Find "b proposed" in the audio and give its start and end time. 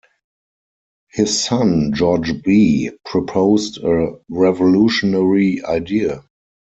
2.41-3.77